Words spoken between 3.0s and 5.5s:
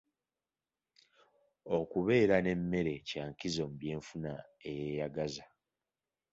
kya nkizo mu by'enfuna eyeeyagaza.